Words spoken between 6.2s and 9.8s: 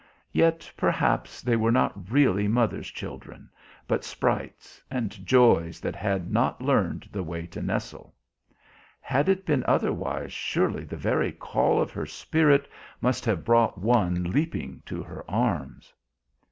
not learned the way to nestle. Had it been